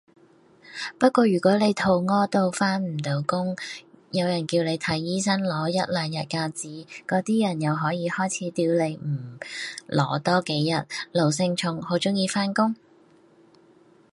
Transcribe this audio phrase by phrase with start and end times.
[0.97, 3.55] 不過如果你肚痾到返唔到工，
[4.09, 9.37] 有人叫你睇醫生攞一兩日假紙，嗰啲人又可以開始屌你唔
[9.87, 12.75] 攞多幾日，奴性重好鍾意返工？